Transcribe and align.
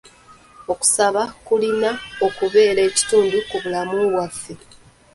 Okusaba 0.71 1.21
kulina 1.47 1.91
okubeera 2.25 2.81
ekitundu 2.89 3.37
ku 3.49 3.55
bulamu 3.63 3.97
bwaffe. 4.13 4.53